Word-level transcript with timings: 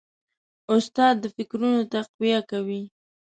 استاد 0.73 1.15
د 1.21 1.25
فکرونو 1.35 1.79
تقویه 1.93 2.39
کوي. 2.51 2.81